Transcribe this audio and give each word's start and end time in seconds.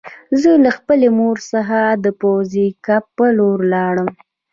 زه 0.41 0.51
له 0.63 0.69
خپلې 0.77 1.07
مور 1.17 1.37
څخه 1.51 1.79
د 2.03 2.05
پوځي 2.21 2.67
کمپ 2.85 3.05
په 3.17 3.25
لور 3.37 3.57
لاړم 3.73 4.09